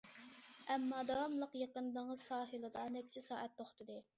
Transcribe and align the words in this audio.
ئەمما 0.75 1.01
داۋاملىق 1.09 1.53
يېقىن 1.61 1.91
دېڭىز 1.99 2.25
ساھىلىدا 2.33 2.87
نەچچە 2.97 3.25
سائەت 3.29 3.55
توختىدى. 3.63 4.01